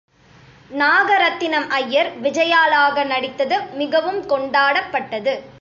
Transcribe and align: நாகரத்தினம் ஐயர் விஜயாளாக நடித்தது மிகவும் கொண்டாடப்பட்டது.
நாகரத்தினம் 0.71 1.67
ஐயர் 1.69 2.09
விஜயாளாக 2.21 3.05
நடித்தது 3.05 3.57
மிகவும் 3.73 4.21
கொண்டாடப்பட்டது. 4.25 5.43